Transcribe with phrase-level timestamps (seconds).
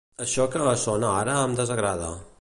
[0.23, 2.13] Això que sona ara em desagrada.